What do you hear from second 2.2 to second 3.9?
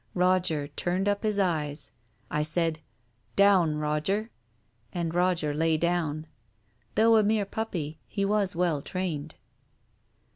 I said, "Down,